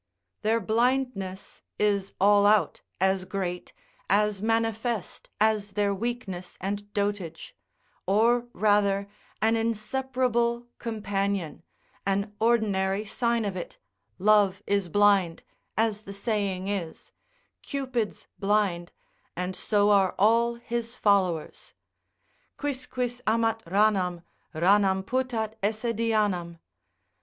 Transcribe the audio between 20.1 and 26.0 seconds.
all his followers. Quisquis amat ranam, ranam putat esse